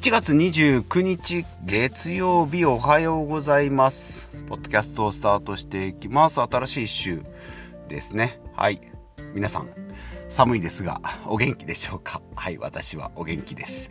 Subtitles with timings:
[0.00, 4.30] 1月29日月曜日おはようございます。
[4.48, 6.40] ポッドキャストをスタートしていきます。
[6.40, 7.22] 新しい週
[7.86, 8.40] ですね。
[8.54, 8.80] はい。
[9.34, 9.68] 皆さん、
[10.30, 12.22] 寒いですが、お元気でしょうか？
[12.36, 13.90] はい、私はお元気です。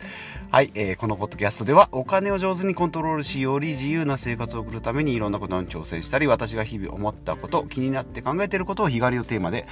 [0.50, 9.66] はい、えーこのポッドキャストではお金を上手にコントロールし、より自由な生活を送るためにいろんなことに挑戦したり、私が日々思ったこと、気になって考えていることを日替わりのテーマで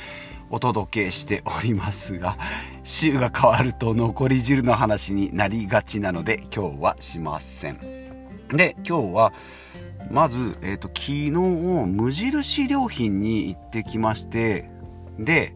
[0.50, 2.36] お届けしておりますが、
[2.84, 7.78] 週が変わると残り汁の話になりがちなので、今日はしません。
[8.50, 9.32] で、今日は、
[10.10, 14.68] まず、えっ、と、昨日、無印良品に行ってきまして、
[15.18, 15.54] で、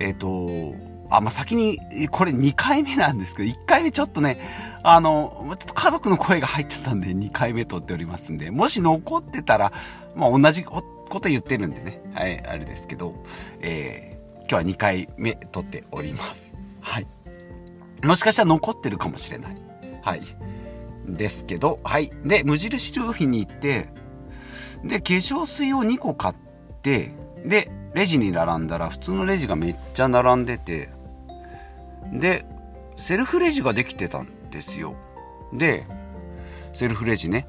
[0.00, 0.74] えっ、と、
[1.08, 1.78] あ、まあ、先に、
[2.10, 4.40] これ2回目なんですけど、1回目ちょっとね、
[4.82, 9.72] あの、ちょっと家族の声が入っちゃったんで、2回目撮っておりますんで、もし残ってたら、
[10.16, 13.14] まあ、同じこと言ってるんでね、はい、あれですけど、
[13.60, 16.52] えー今日は2回目撮っております。
[16.80, 17.06] はい。
[18.02, 19.56] もしかしたら残ってるかもしれない。
[20.02, 20.22] はい。
[21.06, 22.10] ですけど、はい。
[22.24, 23.90] で、無印良品に行って、
[24.82, 26.34] で、化粧水を2個買っ
[26.82, 27.12] て、
[27.46, 30.90] で、レジに並んだら、普通のレジがめっちゃ並んでて、
[32.12, 32.44] で、
[32.96, 34.94] セルフレジができてたんですよ。
[35.52, 35.86] で、
[36.72, 37.46] セルフレジね。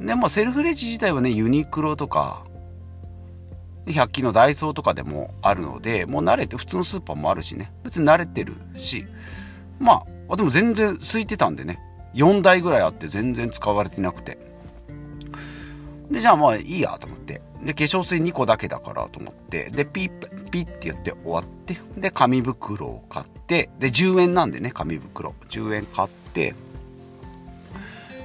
[0.00, 2.42] で、まあ、セルフレジ自体はね、ユニクロとか、
[3.86, 9.06] 100均のダイソーとかでもあるので、もう慣れて、普通のスーパーもあるしね、別に慣れてるし、
[9.78, 11.80] まあ、でも全然空いてたんでね、
[12.14, 14.38] 4台ぐらいあって全然使われてなくて。
[16.10, 17.08] で、じゃあまあいいやと。
[17.62, 25.34] で、化粧水2個だけだからと思って、で、ピッ、ピッって言って終わって、で、紙袋を買って、で、10円なんでね、紙袋。
[25.48, 26.54] 10円買って、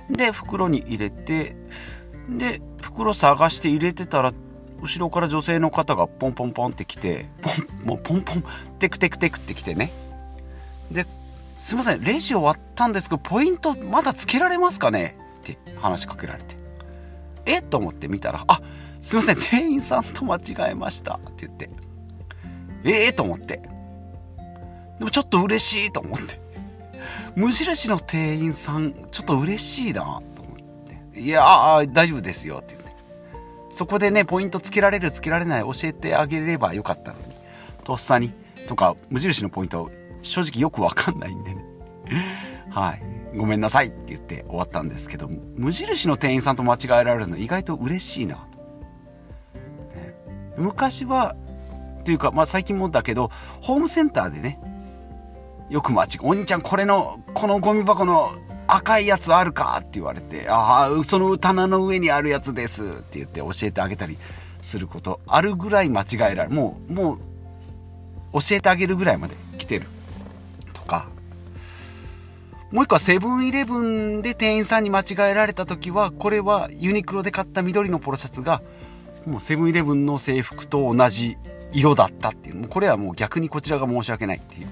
[0.10, 1.56] で、袋に入れて、
[2.30, 4.34] で、袋探して入れてたら、
[4.82, 7.50] 後ろから女性の方がポンポンポンって来て、ポ
[7.84, 8.44] ン、もうポンポン、
[8.80, 9.92] テクテクテクって来てね。
[10.92, 11.06] で、
[11.56, 15.18] すいません、レジ終わったんですけど、ポイントまだつけられますかね？
[15.42, 16.56] って話しかけられて。
[17.45, 17.60] え？
[17.60, 18.61] っと思って見たら、あっ、
[19.00, 21.70] すいません、店員さんと間違えましたって言って。
[22.84, 23.62] ええと思って。
[25.00, 26.40] でもちょっと嬉しいと思って。
[27.36, 31.20] 無印の店員さん、ちょっと嬉しいなと思って。
[31.20, 32.96] いやー、大丈夫ですよって言って。
[33.72, 37.26] そこでね、ポイントつけられる、つけられない教えてあげればよかったのに。
[37.84, 38.34] とっさに。
[38.68, 39.92] とか、無印のポイント、
[40.24, 41.64] 正直よくわかんないんでね。
[42.72, 43.02] はい。
[43.36, 48.47] ごめんなさいって言って終わったんですけど、無印の店員さんと間違えられるの意外と嬉しいな。
[50.58, 51.36] 昔は、
[52.04, 53.32] というか、まあ最近もだけど、
[53.62, 54.60] ホームセンターでね、
[55.70, 58.32] よく間違、お兄ちゃんこれの、このゴミ箱の
[58.67, 64.17] 赤いやつあるかって言われて、ああ、その棚の上にあるやつですって言って教えてあげたり
[64.62, 66.50] することあるぐらい間違えられる。
[66.52, 67.20] もう、もう、
[68.34, 69.88] 教えてあげるぐらいまで来てる。
[70.73, 71.10] とか、
[72.72, 78.62] もう一個はセブンイレブンで店員さんに間違えられた時は、これはユニクロで買った緑のポロシャツが、
[79.27, 81.38] もうセブンイレブンの制服と同じ
[81.73, 82.55] 色だったっていう。
[82.55, 84.67] もうこれはもう逆にこちらが申し訳ないっていう。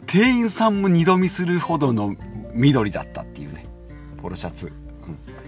[0.06, 2.16] 店員さんも二度見するほどの
[2.52, 3.66] 緑だったっていうね。
[4.20, 4.72] ポロシャツ。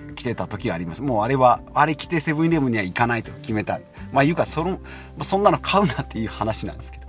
[0.08, 1.02] うん、着てた時があります。
[1.02, 3.80] もうあれは、あれ着てセブンイレブンには行かないと決めた。
[4.12, 4.78] まあいうか、その、
[5.22, 7.06] そんなの買うなっていう話なんですけど。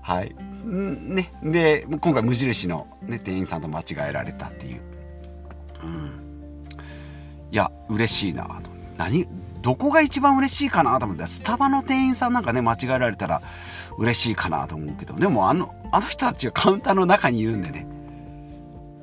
[0.00, 0.34] はい。
[0.64, 1.32] ね。
[1.42, 4.80] で、今回無印の、ね、店員さんと間違えられたっていう。
[5.84, 6.25] うん。
[7.50, 8.70] いや、嬉しいなと。
[8.96, 9.26] 何？
[9.62, 13.42] どこが一番嬉しいかなと思って、スタバの店員さんなんかね、間違えられたら
[13.98, 17.86] 嬉しいかなと思うけど、でもあの、あの人たちがカウンターの中にいるんでね、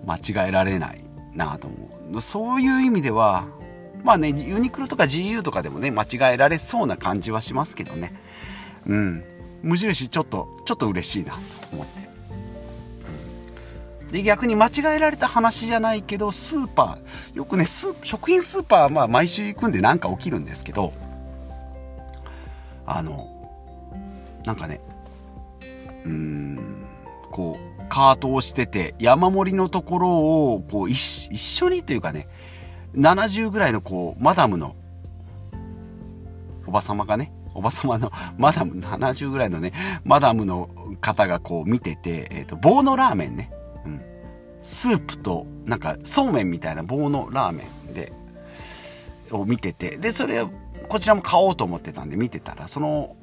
[0.05, 2.21] 間違えられないなと思う。
[2.21, 3.45] そういう意味では、
[4.03, 8.13] まあね、ユニクロとか GU とかでもね、間違えられそうな感じはしますけどね。
[8.85, 9.23] うん。
[9.63, 11.39] 無印ちょっと、ちょっと嬉しいなと
[11.73, 12.02] 思って。
[14.13, 20.93] で、逆に間違えられた話じゃないけど、スーパー、よくね、食品スーパー、まあ毎週行くんでなんか起きるんですけど、
[22.85, 23.27] あの、
[24.45, 24.81] なんかね、
[26.05, 26.85] うーん、
[27.31, 30.09] こう、カートをしてて、山盛りのところ
[30.53, 32.27] を、こう、一一緒にというかね、
[32.93, 34.75] 70ぐらいのこう、マダムの、
[36.67, 39.73] おばさまがね、おばさまの、マダム、70ぐらいのね、
[40.05, 40.69] マダムの
[41.01, 43.51] 方がこう見てて、えっ、と、棒のラーメンね、
[44.63, 48.13] スープと、なんか、そうめんみたいな棒のラーメンで、
[49.31, 50.49] を見てて、で、それを、
[50.87, 53.15] こちらも買おうと思ってたんで見てたら、その、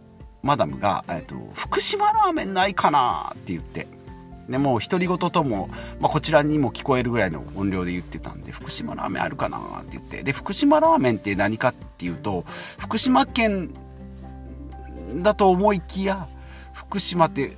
[0.43, 3.87] マダムが、えっ、と、福島ラーメンないかなって言って、
[4.51, 5.71] でもう独り言とも、
[6.01, 12.45] まあ、こちらにも聞こえるぐらいの音量で言ってたんで福島ラーメンあるかなって言ってで福島ラーメンって何かっていうと
[12.77, 13.71] 福島県
[15.17, 16.27] だと思いきや
[16.73, 17.57] 福島って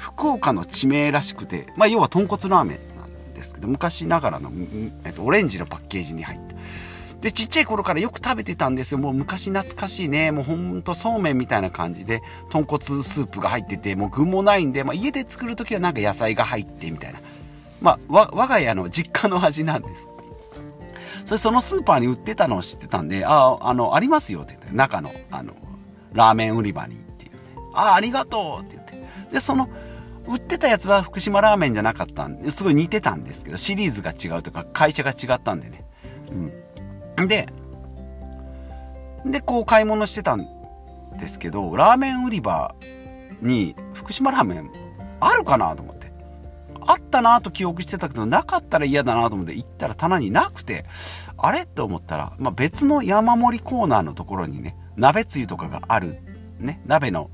[0.00, 4.50] 福岡の地名らしくて、まあ、要は豚骨ラーメンなんですけど昔ながらの、
[5.04, 6.54] えっと、オレンジのパッケージに入って
[7.20, 8.98] で、ちっちゃい頃からよく食べてたんですよ。
[8.98, 10.32] もう昔懐かしいね。
[10.32, 17.20] もうほんとそうめんみたいな感じで、豚骨スープが入ってて、もう具もないんで、まあ、家で作るときはなんか野菜が入ってみたいな。
[17.82, 20.08] まあ、我が家の実家の味なんです。
[21.26, 25.52] それそのスーパーに売ってたのを知ってたんで、ああ、あの、ありますよって言って、中の、あの、
[26.14, 27.38] ラーメン売り場にっていうね。
[27.74, 29.34] ああ、ありがとうって言って。
[29.34, 29.68] で、その、
[30.30, 35.84] 売ってたやつは福島ラーメンじゃなかったんで、すごい似てたんですけど、シリーズが違うとか、会社が違ったんでね。
[37.18, 37.28] うん。
[37.28, 37.48] で、
[39.26, 40.46] で、こう買い物してたん
[41.18, 42.74] ですけど、ラーメン売り場
[43.42, 44.70] に福島ラーメン
[45.18, 46.10] あるかなと思って。
[46.86, 50.86] あったなと記憶してたけど、なかったら嫌だなと思って行ったら棚になくて、
[51.36, 56.20] あれと思ったら、まあ、別の山盛りコーナーのところにね、鍋つゆとかがある、
[56.58, 57.30] ね、鍋の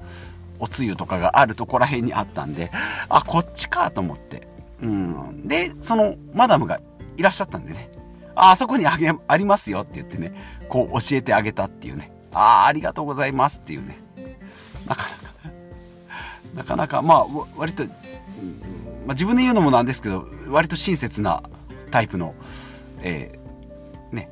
[0.58, 2.70] おつゆとかがあるとこら辺にあったんで、
[3.08, 4.48] あ、こっちかと思って。
[4.82, 5.48] うん。
[5.48, 6.80] で、そのマダムが
[7.16, 7.90] いらっしゃったんでね、
[8.34, 10.32] あ、あそこにあげ、ありますよって言ってね、
[10.68, 13.98] こう教えてあげたっていうね、ああ、ありがとうございますっていうね、
[14.86, 15.56] なかなか、
[16.54, 17.26] なかなか、まあ、
[17.56, 21.42] 割と、まあ、自分で言うのもなんですけど、割と親切な
[21.90, 22.34] タイプの、
[23.02, 24.30] えー、ね、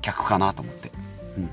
[0.00, 0.92] 客かなと思って。
[1.36, 1.50] うん。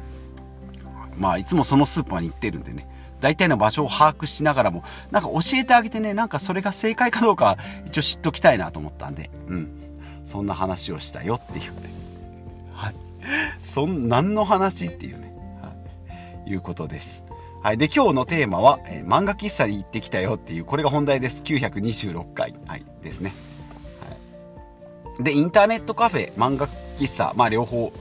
[1.18, 2.88] まあ、いつもそのスーパーに行ってるんでね、
[3.20, 9.70] 大体の場所を把握しながらも、なんか教えてあげてね、なんかそれが正解かどうか一応知っときたいなと思ったんで、うん。
[10.26, 11.90] そんな話をしたよっていうね。
[12.74, 12.96] はい。
[13.62, 15.34] そん、何の話っていうね。
[15.62, 15.74] は
[16.46, 16.52] い。
[16.52, 17.24] いうことです。
[17.62, 17.78] はい。
[17.78, 21.42] で、今日のテーマは、えー、漫画喫茶に行ってきたよっていう、これが本題です。
[21.44, 22.56] 926回。
[22.68, 22.86] はい。
[23.02, 23.34] ですね。
[24.08, 24.16] は
[25.20, 25.24] い。
[25.24, 27.92] で、インターネットカフェ、漫画喫茶、まあ両方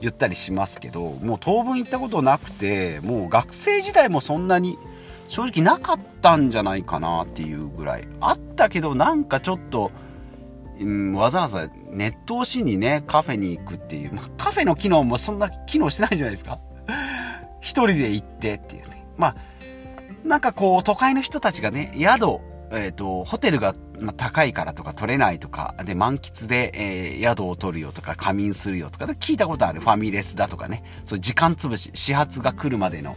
[0.00, 4.78] 言ったりしますけど、もう当分行ったことなくて、もう学生時代もそんなに
[5.28, 8.04] 正直なかったんじゃないかなっていうぐらい。
[8.20, 9.90] あったけど、なんかちょっと、
[10.78, 14.22] うん、わざわざネット押しにね、カフェに行くっていうま。
[14.36, 16.58] カフェの機能もそんな機能してないじゃないですか。
[17.60, 19.06] 一人で行ってっていうね。
[19.16, 19.36] まあ、
[20.24, 22.40] なんかこう、都会の人たちがね、宿、
[22.70, 29.80] えっ、ー、と、ホテルがま高いからとか取れないとか、で、満喫で、えー、宿を取るよとか、仮眠するよとか、聞いたことある。
[29.80, 33.16] ファミレスだとかね、そう時間潰し、始発が来るまでの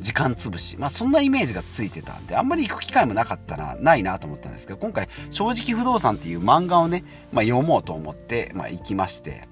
[0.00, 0.76] 時間潰し。
[0.78, 9.48] まあそんなイメージがついてたんで、あんまり行く機会もなかったな、ないなと思ったんですけど、今回、正直不動産っていう漫画をね、まあ読もうと思って、まあ行きまして、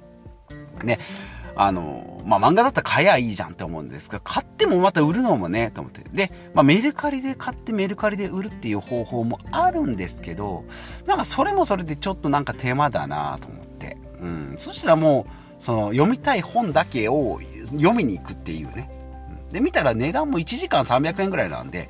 [0.84, 0.98] ね、
[1.56, 6.02] あの、まあ漫画だったら買えばいいじゃんって思うんですけど、買ってもまた売るのもね、と思って。
[6.10, 10.64] で、まあメルカリで買ってメルカリで売るっていう方法もあるんですけど、
[11.06, 13.96] なんかそれもそれでちょっとなんか手間だなと思って。
[14.20, 14.54] うん。
[14.56, 17.40] そしたらもう、その読みたい本だけを
[17.72, 18.90] 読みに行くっていうね。
[19.50, 21.88] で、見たら値段も1時間300円ぐらいなんで、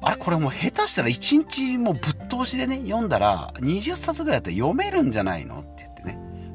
[0.00, 5.91] あれこれもう下手したら1日もうぶっ通しでね、読んだら20冊ぐらいだったら読めるんじゃないのって。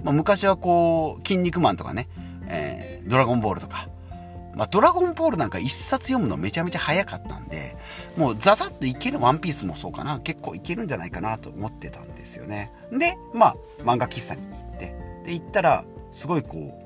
[0.08, 2.08] まあ、昔はこう、筋肉マンとかね、
[2.48, 3.90] えー、ドラゴンボールとか、
[4.56, 7.76] まあ、ドラゴンボールなんか1冊読むのめちゃめちゃ早かったんで、
[8.16, 12.72] もうザザッといけるワンピースもそうかな、結構いけるんじゃないかなと思ってたんですよね。
[12.90, 14.96] で、まあ、漫画喫茶に行って、
[15.26, 15.84] で、行ったら、
[16.14, 16.80] すごいこ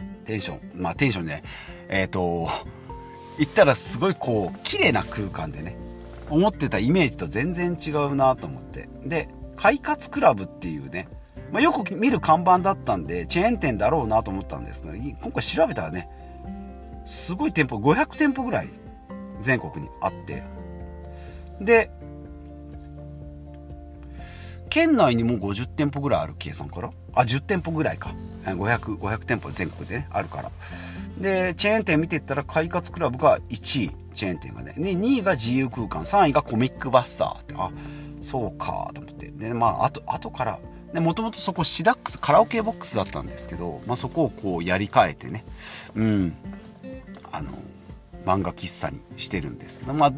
[0.00, 1.42] う、テンション、まあテンションね、
[1.90, 2.48] えっ、ー、と、
[3.38, 5.76] 行ったらすごいこう、綺麗な空間でね、
[6.30, 8.88] 思ってたイメージと全然違うなと思って。
[9.04, 11.08] で、快活クラブっていうね、
[11.52, 16.08] まあ、よく見る看板だったんで、チェーン店だろうなと思ったんですが、今回調べたらね、
[17.04, 18.68] すごい店舗、500店舗ぐらい
[19.40, 20.42] 全国にあって、
[21.60, 21.90] で、
[24.68, 28.14] 県内にも50店舗ぐらいある計算からあ、10店舗ぐらいか。
[28.44, 30.50] 500、500店舗全国でね、あるから。
[31.18, 34.74] で、チェーン店見ていったら、快活クラブが1位、チェーン店がね。
[34.76, 37.70] で、2位が自由空間、3位がコミックバスターって、あ、
[38.20, 39.30] そうか、と思って。
[39.30, 40.58] で、まあ、あと、後から、
[40.92, 45.44] で、もともとそこシダックス、カラオケボックスだったんですけど、まあ、そこをこうやり替えてね、
[45.94, 46.36] うん、
[47.32, 47.50] あの、
[48.24, 50.12] 漫画喫茶にしてるんですけど、まあ、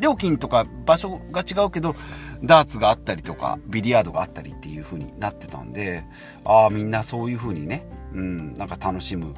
[0.00, 1.94] 料金とか場所が違うけど、
[2.42, 6.04] ダーツがあったりとか、ビリヤードがあったりっていう風になってたんで、
[6.44, 9.34] ああ、みんなそういう風にね、うん、なんか楽しむ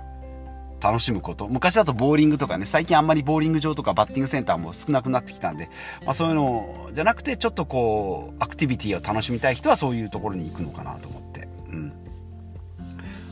[0.86, 1.48] 楽しむこと。
[1.48, 5.68] 昔だとボーリングとかね、最近あんまりボーリング場とかバッティングセンターも少なくなってきたんで、
[6.04, 11.48] まあそういうのじゃなくて、ちょっとこう、アクティビティを楽しみたい人はそういうところに行くのかなと思って。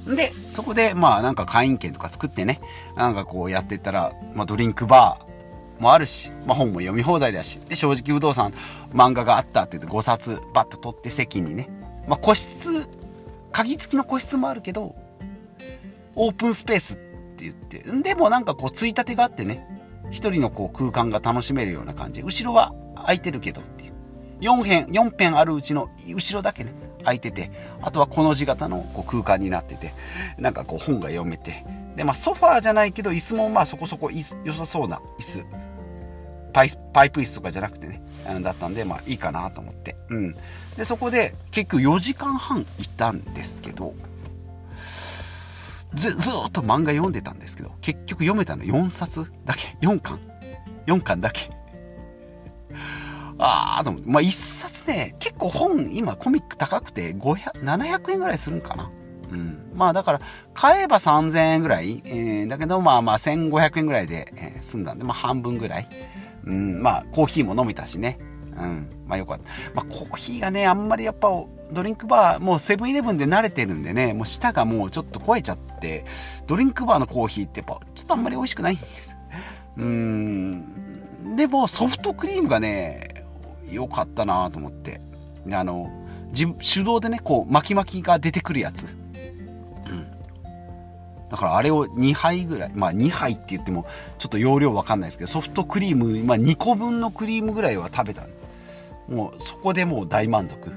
[0.06, 0.16] うん。
[0.16, 2.60] で、そこで、まあなんか会員券とか作ってね、
[2.96, 8.52] なんかこうやっていったら、まあドリンクバーもあるし、まあ本も読み放題だし、で、正直不動産
[8.92, 11.68] 漫画があったって言って5冊バッと取って席にね、
[12.08, 12.88] まあ個室、
[13.52, 14.96] 鍵付きの個室もあるけど、
[16.16, 17.00] オープンスペース
[17.50, 19.66] って言って、でもなんかこう、ついたてがあってね、
[20.10, 22.22] 一人のこう空間が楽しめるような感じ。
[22.22, 23.92] 後ろは、空いてるけどっていう。
[24.40, 27.50] 4辺、4辺あるうちの後ろだけね、空いてて、
[27.82, 29.94] あとはこの字型のこう空間になってて、
[30.38, 31.64] なんかこう本が読めて、
[31.96, 35.44] で、まあソファーじゃないけど椅子もまあそこそこ良さそうな椅子。
[36.52, 38.02] パイパイプ椅子とかじゃなくてね、
[38.42, 39.96] だったんで、まあいいかなと思って。
[40.08, 40.36] うん。
[40.76, 43.94] で、そこで結局4時間半行ったんですけど、
[45.94, 49.76] ず、ずっと漫画読んでたんですけど、結局読めたの4冊だけ。
[49.80, 50.20] 4巻。
[50.86, 51.50] 4巻だけ。
[53.38, 58.90] あー、でも、まあ、1冊ね、結構本、今コミック高くて、500、700円ぐらいするんかな。
[59.30, 59.72] うん。
[59.74, 60.20] まあだから、
[60.52, 65.88] 買えば3000円ぐらい、えー、だけどまあまあ1500円ぐらいで、えー、済んだんで、まあ半分ぐらい。
[66.44, 68.18] うん、まあコーヒーも飲めたしね。
[68.56, 69.50] うん、まあよかった。
[69.74, 71.28] まあコーヒーがね、あんまりやっぱ
[71.72, 76.04] ドリンクバー、もうセブンイレブンで慣れてるんでね、もう舌がもうちょっと超えちゃって、
[76.46, 79.16] ドリンクバーのコーヒーってやっぱちょっとあんまり美味しくないんです。
[79.76, 81.36] うーん。
[81.36, 83.24] でもソフトクリームがね、
[83.70, 85.00] 良かったなと思って。
[85.52, 85.90] あの、
[86.34, 88.96] 手動でね、こう巻き巻きが出てくるやつ。
[91.30, 93.86] だからあれを2杯ぐらい、まあ2杯って言っても
[94.18, 98.22] ちょっと容量わかんないですけど、ソフトクリーム、まあ2個分のクリームぐらいは食べた。
[99.08, 100.72] もうそこでもう大満足。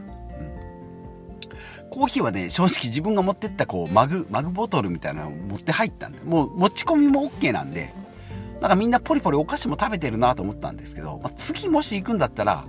[1.90, 7.94] コーヒーはね、正直自分が持ってったこうマグ、マグボトルみたいなのを持って入ったんで、もう持ち込みも OK なんで、
[8.62, 12.66] なんかみんなポリポリお菓子も食べてるなと思ったんですけど、まあ、次もし行くんだったら、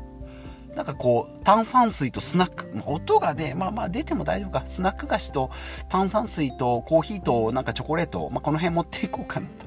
[0.75, 4.63] なんかこう、炭酸水とスナック、まあ、音がね、まあまあ出ても大丈夫か。
[4.67, 5.51] スナック菓子と
[5.89, 9.67] 炭酸水とコーヒーとなんかチョコレート、まあこの辺持っていこうかなと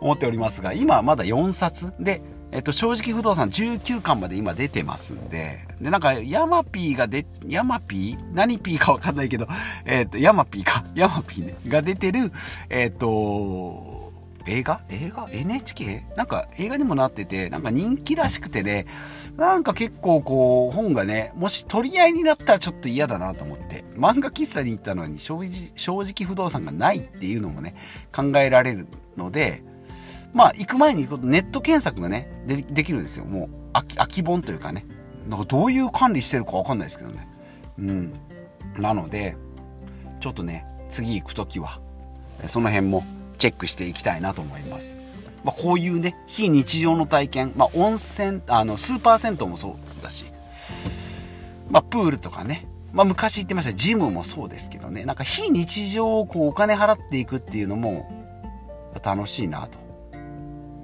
[0.00, 2.22] 思っておりますが、今はまだ4冊で、
[2.56, 8.34] えっと、正直不動産19巻まで今出てますんで、で、なんか、ヤマピーが出、ヤマピー？
[8.34, 9.46] 何ピーかわかんないけど、
[9.84, 12.32] えっと、ヤマピーか、 ヤマピーね、が出てる、
[12.70, 14.10] えっと、
[14.46, 14.80] 映画？
[14.88, 16.06] 映画 ?NHK?
[16.16, 18.86] なんか映画にもなってて、なんか人気らしくてね、
[19.36, 27.74] なんか結構こう、本がね、もし取り合いになったらちょっと嫌だなと思って、漫画喫茶に行ったのに正直正直不動産がないっていうのもね、
[28.14, 28.86] 考えられる
[29.18, 29.62] ので、
[30.36, 33.24] まあ行く前にネット検索がね、でできるんですよ。
[33.24, 34.84] もう空き、空き本というかね。
[35.30, 37.26] なんかどういう管理してるかわかんないですけどね。
[37.78, 38.12] うん。
[38.76, 39.34] なので、
[40.20, 41.80] ちょっとね、次行くときは、
[42.46, 43.02] その辺も
[43.38, 45.02] チェックしていきたいなと思います。
[45.42, 50.26] まあ、こういうね、非日常の体験、まあ、温泉、あの、スーパー銭湯もそうだし、
[51.70, 58.06] まあ、プールとかね、まあ、昔言ってましたジムもそうですけどね、なんか非日常をこうお金払っていくっていうのも
[59.02, 59.85] 楽しいなと。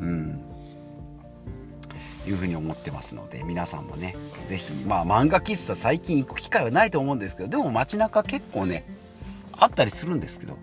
[0.03, 0.41] うん。
[2.27, 4.15] いうふうに思ってますので、皆さんもね、
[4.49, 8.85] ぜひ、まあ漫画喫茶最近行く機会はないと思うんですけど、でも街中結構ね、
[9.53, 10.59] あったりするんですけど、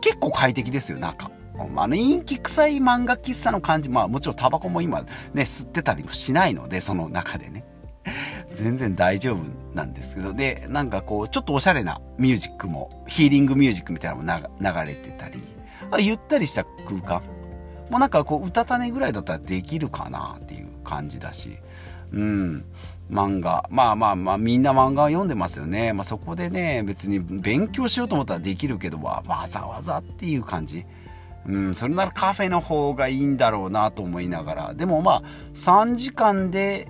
[0.00, 1.30] 結構快適ですよ、中。
[1.76, 5.08] あの、陰気臭い漫画喫茶の感じ、まあもちろんタバコも今ね、
[5.42, 7.64] 吸ってたりもしないので、その中でね。
[8.52, 9.42] 全然大丈夫
[9.74, 15.42] なんですけど、で、なんかこう、ちょっとおしゃれなミュージックも、ヒーリングミュージックみたいなのも流れてたり、
[15.98, 17.22] ゆったりした空間。
[17.90, 21.58] もうなんかこう、歌種ぐらいだったらできるかなっていう感じだし、
[22.12, 22.64] うん。
[23.10, 23.66] 漫画。
[23.70, 25.92] まあまあまあ、みんな漫画を読んでますよね。
[25.92, 30.84] まあそこでね、別に勉強しようと思ったらできるけど、わざわざっていう感じ。
[31.46, 34.74] うん、それならカフェの方がいいんだろうなと思いながら。
[34.74, 35.22] でもまあ、
[35.54, 36.88] 3時間で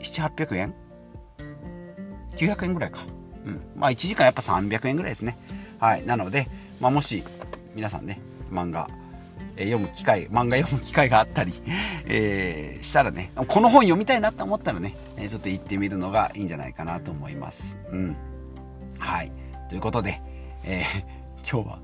[0.00, 0.74] 700800円
[2.36, 3.04] ?900 円ぐらいか。
[3.44, 3.60] うん。
[3.74, 5.36] まあ1時間やっぱ300円ぐらいですね。
[5.80, 6.06] はい。
[6.06, 6.48] なので、
[6.80, 7.24] まあもし、
[7.74, 8.20] 皆さんね、
[8.52, 8.88] 漫画、
[9.56, 11.52] え読む機会、漫画読む機会があったり、
[12.06, 14.94] えー、したらね、この本読みたいなと思ったらね、
[15.28, 17.76] ちょっと行ってみるのがいいんじゃないかなと思います。
[17.90, 18.16] うん。
[18.98, 19.32] はい。
[19.68, 20.20] ということで、
[20.64, 21.04] えー、
[21.50, 21.78] 今日は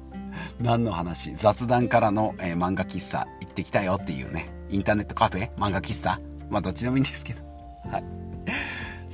[0.61, 5.51] 何の話雑談からの、えー、漫画喫茶行ってきたよっていうね、インターネットカフェ？
[5.57, 6.21] 漫画喫茶？
[6.51, 7.43] まあどっちでもいいんですけど。
[7.91, 8.28] はい。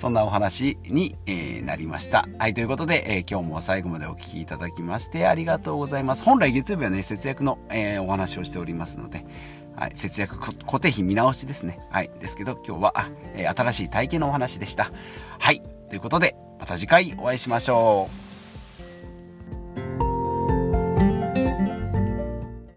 [0.05, 2.29] そんなお話に、えー、なりました。
[2.39, 6.23] はい、ということで、えー、今日も最後までお聴きいただきましてありがとうございます。
[6.23, 9.25] 本来月曜日はね、節約の、えー、お話をしておりますので、
[9.77, 11.81] はい、節約固定費見直しですね。
[11.89, 14.93] はい、ですけど今日は、え新しい体験のお話でした。
[15.39, 18.34] はい、ということで、また次回お会いしましょう。